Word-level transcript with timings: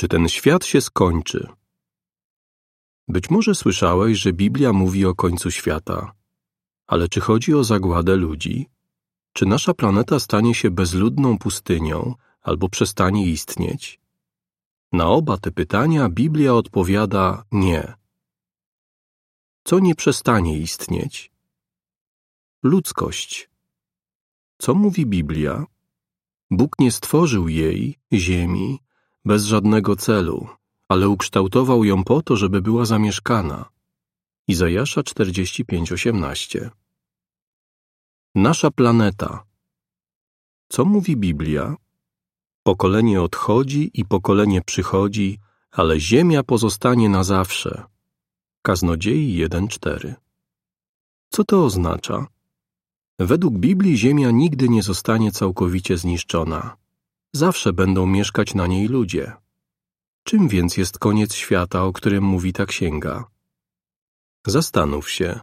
Czy 0.00 0.08
ten 0.08 0.28
świat 0.28 0.64
się 0.64 0.80
skończy? 0.80 1.48
Być 3.08 3.30
może 3.30 3.54
słyszałeś, 3.54 4.18
że 4.18 4.32
Biblia 4.32 4.72
mówi 4.72 5.06
o 5.06 5.14
końcu 5.14 5.50
świata, 5.50 6.12
ale 6.86 7.08
czy 7.08 7.20
chodzi 7.20 7.54
o 7.54 7.64
zagładę 7.64 8.16
ludzi? 8.16 8.66
Czy 9.32 9.46
nasza 9.46 9.74
planeta 9.74 10.20
stanie 10.20 10.54
się 10.54 10.70
bezludną 10.70 11.38
pustynią 11.38 12.14
albo 12.40 12.68
przestanie 12.68 13.26
istnieć? 13.26 14.00
Na 14.92 15.08
oba 15.08 15.38
te 15.38 15.50
pytania 15.50 16.08
Biblia 16.08 16.54
odpowiada 16.54 17.44
nie. 17.52 17.94
Co 19.64 19.78
nie 19.78 19.94
przestanie 19.94 20.58
istnieć? 20.58 21.32
Ludzkość. 22.62 23.50
Co 24.58 24.74
mówi 24.74 25.06
Biblia? 25.06 25.66
Bóg 26.50 26.78
nie 26.78 26.92
stworzył 26.92 27.48
jej, 27.48 27.98
ziemi, 28.12 28.78
bez 29.24 29.44
żadnego 29.44 29.96
celu, 29.96 30.48
ale 30.88 31.08
ukształtował 31.08 31.84
ją 31.84 32.04
po 32.04 32.22
to, 32.22 32.36
żeby 32.36 32.62
była 32.62 32.84
zamieszkana. 32.84 33.68
Izajasza 34.48 35.00
45:18. 35.00 36.70
Nasza 38.34 38.70
planeta. 38.70 39.44
Co 40.68 40.84
mówi 40.84 41.16
Biblia? 41.16 41.76
Pokolenie 42.62 43.22
odchodzi 43.22 43.90
i 43.94 44.04
pokolenie 44.04 44.62
przychodzi, 44.62 45.38
ale 45.70 46.00
ziemia 46.00 46.42
pozostanie 46.42 47.08
na 47.08 47.24
zawsze. 47.24 47.84
Kaznodziei 48.62 49.36
1:4. 49.36 50.14
Co 51.30 51.44
to 51.44 51.64
oznacza? 51.64 52.26
Według 53.18 53.54
Biblii 53.58 53.96
ziemia 53.96 54.30
nigdy 54.30 54.68
nie 54.68 54.82
zostanie 54.82 55.32
całkowicie 55.32 55.96
zniszczona. 55.96 56.76
Zawsze 57.32 57.72
będą 57.72 58.06
mieszkać 58.06 58.54
na 58.54 58.66
niej 58.66 58.88
ludzie. 58.88 59.32
Czym 60.24 60.48
więc 60.48 60.76
jest 60.76 60.98
koniec 60.98 61.34
świata, 61.34 61.84
o 61.84 61.92
którym 61.92 62.24
mówi 62.24 62.52
ta 62.52 62.66
księga? 62.66 63.24
Zastanów 64.46 65.10
się. 65.10 65.40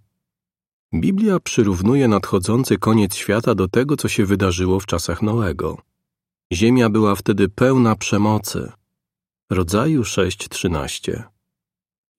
Biblia 0.94 1.40
przyrównuje 1.40 2.08
nadchodzący 2.08 2.78
koniec 2.78 3.16
świata 3.16 3.56
do 3.56 3.68
tego, 3.68 3.98
co 3.98 4.08
się 4.08 4.26
wydarzyło 4.26 4.80
w 4.80 4.86
czasach 4.86 5.22
Noego. 5.22 5.78
Ziemia 6.54 6.90
była 6.90 7.16
wtedy 7.16 7.50
pełna 7.50 7.96
przemocy. 7.96 8.72
Rodzaju 9.50 10.02
6:13. 10.04 11.24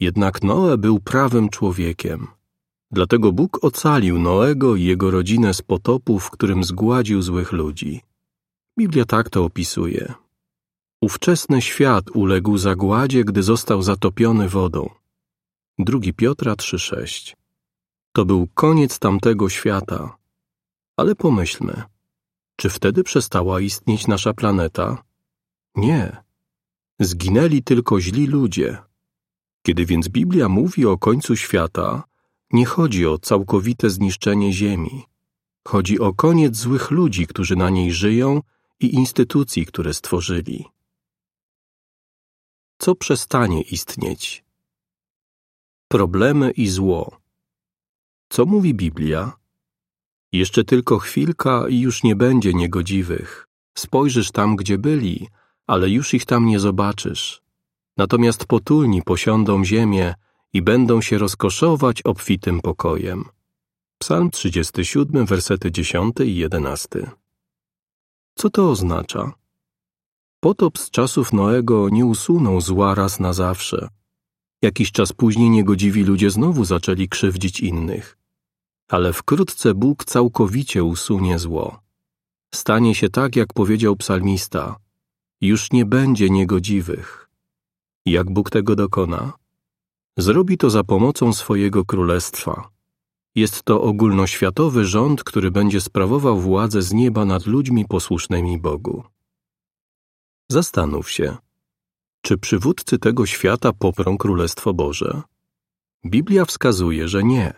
Jednak 0.01 0.43
Noe 0.43 0.79
był 0.79 1.01
prawym 1.01 1.49
człowiekiem. 1.49 2.27
Dlatego 2.91 3.33
Bóg 3.33 3.65
ocalił 3.65 4.19
Noego 4.19 4.77
i 4.77 4.85
jego 4.85 5.11
rodzinę 5.11 5.55
z 5.55 5.63
potopu, 5.63 6.19
w 6.19 6.31
którym 6.31 6.65
zgładził 6.65 7.23
złych 7.23 7.53
ludzi. 7.53 8.03
Biblia 8.79 9.05
tak 9.05 9.31
to 9.31 9.45
opisuje. 9.45 10.15
Ówczesny 11.01 11.63
świat 11.63 12.11
uległ 12.11 12.59
zagładzie, 12.59 13.25
gdy 13.25 13.43
został 13.43 13.83
zatopiony 13.83 14.49
wodą. 14.49 14.91
2 15.79 15.99
Piotra 16.17 16.55
3,6 16.55 17.35
To 18.13 18.25
był 18.25 18.49
koniec 18.55 18.99
tamtego 18.99 19.49
świata. 19.49 20.17
Ale 20.97 21.15
pomyślmy, 21.15 21.83
czy 22.57 22.71
wtedy 22.71 23.05
przestała 23.05 23.61
istnieć 23.61 24.07
nasza 24.07 24.35
planeta? 24.35 25.03
Nie. 25.77 26.17
Zginęli 27.01 27.63
tylko 27.63 28.01
źli 28.01 28.27
ludzie. 28.27 28.79
Kiedy 29.67 29.87
więc 29.87 30.09
Biblia 30.09 30.49
mówi 30.49 30.87
o 30.87 30.99
końcu 30.99 31.37
świata, 31.37 32.05
nie 32.53 32.67
chodzi 32.67 33.07
o 33.07 33.19
całkowite 33.19 33.91
zniszczenie 33.91 34.53
Ziemi. 34.53 35.05
Chodzi 35.69 35.99
o 36.01 36.15
koniec 36.15 36.57
złych 36.57 36.91
ludzi, 36.91 37.27
którzy 37.27 37.57
na 37.57 37.71
niej 37.71 37.93
żyją 37.93 38.43
i 38.81 38.95
instytucji, 38.95 39.67
które 39.67 39.95
stworzyli. 39.95 40.65
Co 42.79 42.95
przestanie 42.95 43.63
istnieć? 43.63 44.45
Problemy 45.89 46.51
i 46.51 46.69
zło. 46.69 47.17
Co 48.29 48.47
mówi 48.47 48.75
Biblia? 48.75 49.33
Jeszcze 50.33 50.65
tylko 50.65 50.99
chwilka 50.99 51.69
i 51.69 51.81
już 51.81 52.03
nie 52.03 52.17
będzie 52.17 52.55
niegodziwych. 52.55 53.49
Spojrzysz 53.75 54.31
tam, 54.31 54.57
gdzie 54.57 54.79
byli, 54.79 55.29
ale 55.67 55.91
już 55.91 56.15
ich 56.15 56.25
tam 56.25 56.47
nie 56.47 56.61
zobaczysz. 56.61 57.43
Natomiast 57.97 58.45
potulni 58.45 59.03
posiądą 59.03 59.65
ziemię 59.65 60.15
i 60.53 60.63
będą 60.63 61.01
się 61.01 61.19
rozkoszować 61.19 62.03
obfitym 62.03 62.61
pokojem. 62.61 63.25
Psalm 63.99 64.31
37, 64.31 65.27
wersety 65.27 65.73
10 65.73 66.15
i 66.21 66.37
11. 66.37 67.11
Co 68.39 68.51
to 68.51 68.71
oznacza? 68.71 69.33
Potop 70.41 70.79
z 70.79 70.91
czasów 70.91 71.33
Noego 71.33 71.89
nie 71.89 72.07
usunął 72.07 72.61
zła 72.61 72.95
raz 72.95 73.21
na 73.21 73.33
zawsze. 73.33 73.89
Jakiś 74.63 74.93
czas 74.93 75.13
później 75.13 75.51
niegodziwi 75.51 76.05
ludzie 76.05 76.31
znowu 76.31 76.65
zaczęli 76.65 77.09
krzywdzić 77.09 77.61
innych. 77.61 78.19
Ale 78.89 79.13
wkrótce 79.13 79.75
Bóg 79.75 80.05
całkowicie 80.05 80.85
usunie 80.85 81.39
zło. 81.39 81.81
Stanie 82.55 82.95
się 82.95 83.09
tak, 83.09 83.37
jak 83.37 83.53
powiedział 83.53 83.97
psalmista. 83.97 84.77
Już 85.41 85.73
nie 85.73 85.85
będzie 85.85 86.31
niegodziwych. 86.31 87.31
Jak 88.07 88.31
Bóg 88.31 88.51
tego 88.51 88.77
dokona? 88.77 89.33
Zrobi 90.19 90.59
to 90.59 90.71
za 90.71 90.85
pomocą 90.85 91.33
swojego 91.33 91.85
królestwa. 91.85 92.78
Jest 93.39 93.63
to 93.63 93.83
ogólnoświatowy 93.83 94.85
rząd, 94.85 95.25
który 95.25 95.51
będzie 95.51 95.81
sprawował 95.81 96.41
władzę 96.41 96.83
z 96.83 96.93
nieba 96.93 97.25
nad 97.25 97.47
ludźmi 97.47 97.85
posłusznymi 97.85 98.59
Bogu. 98.59 99.05
Zastanów 100.51 101.11
się, 101.11 101.37
czy 102.21 102.39
przywódcy 102.39 102.99
tego 102.99 103.27
świata 103.27 103.73
poprą 103.73 104.19
Królestwo 104.19 104.75
Boże? 104.75 105.23
Biblia 106.07 106.45
wskazuje, 106.45 107.09
że 107.09 107.25
nie. 107.25 107.53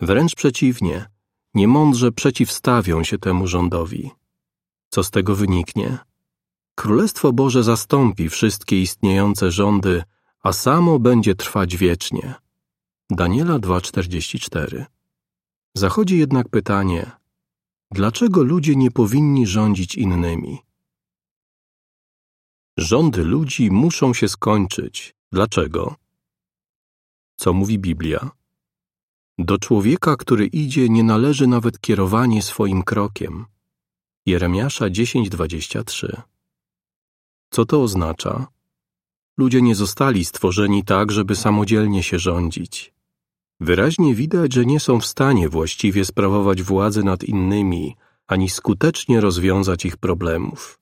Wręcz 0.00 0.34
przeciwnie, 0.34 1.06
niemądrze 1.54 2.12
przeciwstawią 2.12 3.04
się 3.04 3.18
temu 3.18 3.46
rządowi. 3.46 4.10
Co 4.90 5.04
z 5.04 5.10
tego 5.10 5.34
wyniknie? 5.34 5.98
Królestwo 6.74 7.32
Boże 7.32 7.62
zastąpi 7.62 8.28
wszystkie 8.28 8.82
istniejące 8.82 9.50
rządy, 9.50 10.02
a 10.42 10.52
samo 10.52 10.98
będzie 10.98 11.34
trwać 11.34 11.76
wiecznie. 11.76 12.34
Daniela 13.12 13.58
2,44 13.58 14.84
Zachodzi 15.74 16.18
jednak 16.18 16.48
pytanie, 16.48 17.10
dlaczego 17.90 18.42
ludzie 18.42 18.76
nie 18.76 18.90
powinni 18.90 19.46
rządzić 19.46 19.94
innymi? 19.94 20.58
Rządy 22.76 23.24
ludzi 23.24 23.70
muszą 23.70 24.14
się 24.14 24.28
skończyć. 24.28 25.14
Dlaczego? 25.32 25.94
Co 27.36 27.52
mówi 27.52 27.78
Biblia? 27.78 28.30
Do 29.38 29.58
człowieka, 29.58 30.16
który 30.16 30.46
idzie, 30.46 30.88
nie 30.88 31.04
należy 31.04 31.46
nawet 31.46 31.80
kierowanie 31.80 32.42
swoim 32.42 32.82
krokiem. 32.82 33.46
Jeremiasza 34.26 34.84
10:23. 34.90 36.22
Co 37.50 37.64
to 37.64 37.82
oznacza? 37.82 38.46
Ludzie 39.38 39.62
nie 39.62 39.74
zostali 39.74 40.24
stworzeni 40.24 40.84
tak, 40.84 41.12
żeby 41.12 41.36
samodzielnie 41.36 42.02
się 42.02 42.18
rządzić. 42.18 42.99
Wyraźnie 43.60 44.14
widać, 44.14 44.54
że 44.54 44.64
nie 44.64 44.80
są 44.80 45.00
w 45.00 45.06
stanie 45.06 45.48
właściwie 45.48 46.04
sprawować 46.04 46.62
władzy 46.62 47.02
nad 47.04 47.24
innymi, 47.24 47.96
ani 48.26 48.48
skutecznie 48.48 49.20
rozwiązać 49.20 49.84
ich 49.84 49.96
problemów. 49.96 50.78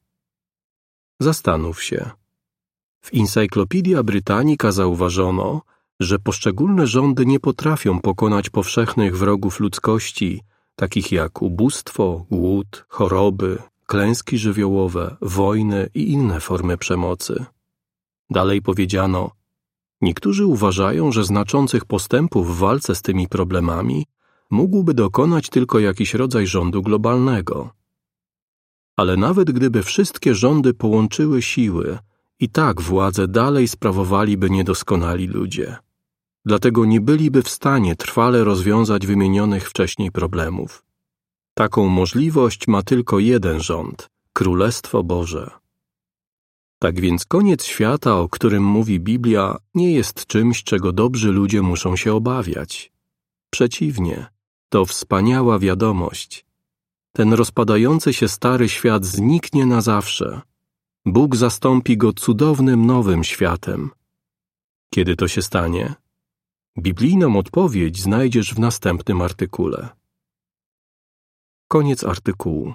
Zastanów 1.21 1.83
się. 1.83 2.11
W 3.01 3.11
Encyclopedia 3.15 4.03
Britannica 4.03 4.73
zauważono, 4.73 5.63
że 6.01 6.19
poszczególne 6.19 6.87
rządy 6.87 7.27
nie 7.27 7.41
potrafią 7.41 8.01
pokonać 8.01 8.51
powszechnych 8.51 9.19
wrogów 9.19 9.61
ludzkości, 9.61 10.43
takich 10.77 11.13
jak 11.13 11.43
ubóstwo, 11.43 12.27
głód, 12.31 12.85
choroby, 12.89 13.63
klęski 13.87 14.39
żywiołowe, 14.39 15.17
wojny 15.21 15.89
i 15.95 16.13
inne 16.13 16.41
formy 16.41 16.79
przemocy. 16.79 17.45
Dalej 18.31 18.63
powiedziano, 18.63 19.31
niektórzy 20.01 20.47
uważają, 20.47 21.13
że 21.13 21.25
znaczących 21.25 21.85
postępów 21.85 22.57
w 22.57 22.59
walce 22.59 22.95
z 22.95 23.03
tymi 23.03 23.29
problemami 23.29 24.07
mógłby 24.51 24.95
dokonać 24.95 25.49
tylko 25.49 25.79
jakiś 25.79 26.15
rodzaj 26.15 26.47
rządu 26.47 26.83
globalnego. 26.83 27.71
Ale 28.97 29.17
nawet 29.17 29.51
gdyby 29.51 29.83
wszystkie 29.83 30.35
rządy 30.35 30.75
połączyły 30.75 31.43
siły, 31.43 31.99
i 32.41 32.49
tak 32.49 32.81
władzę 32.81 33.29
dalej 33.29 33.69
sprawowaliby 33.69 34.51
niedoskonali 34.51 35.27
ludzie. 35.27 35.77
Dlatego 36.45 36.85
nie 36.85 37.01
byliby 37.01 37.43
w 37.43 37.49
stanie 37.49 37.97
trwale 37.97 38.45
rozwiązać 38.45 39.07
wymienionych 39.07 39.69
wcześniej 39.69 40.13
problemów. 40.13 40.85
Taką 41.55 41.89
możliwość 41.89 42.69
ma 42.69 42.83
tylko 42.83 43.19
jeden 43.19 43.61
rząd 43.61 44.09
Królestwo 44.33 45.03
Boże. 45.03 45.51
Tak 46.79 47.01
więc 47.01 47.25
koniec 47.25 47.65
świata, 47.65 48.17
o 48.17 48.29
którym 48.29 48.65
mówi 48.65 49.01
Biblia, 49.01 49.57
nie 49.75 49.93
jest 49.93 50.27
czymś, 50.27 50.63
czego 50.63 50.93
dobrzy 50.93 51.33
ludzie 51.33 51.63
muszą 51.63 51.97
się 51.97 52.15
obawiać. 52.15 52.93
Przeciwnie, 53.51 54.27
to 54.69 54.85
wspaniała 54.85 55.59
wiadomość. 55.59 56.47
Ten 57.13 57.33
rozpadający 57.33 58.13
się 58.13 58.29
stary 58.29 58.69
świat 58.69 59.05
zniknie 59.05 59.67
na 59.67 59.81
zawsze. 59.81 60.41
Bóg 61.07 61.37
zastąpi 61.37 61.97
go 61.97 62.13
cudownym 62.13 62.87
nowym 62.87 63.25
światem. 63.25 63.91
Kiedy 64.95 65.17
to 65.17 65.29
się 65.29 65.43
stanie? 65.43 65.95
Biblijną 66.79 67.39
odpowiedź 67.39 68.01
znajdziesz 68.01 68.55
w 68.55 68.59
następnym 68.59 69.23
artykule. 69.23 69.89
Koniec 71.69 72.05
artykułu. 72.05 72.75